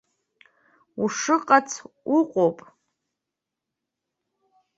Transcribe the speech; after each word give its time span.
Ушыҟац 1.03 1.69
уҟоуп. 2.17 2.57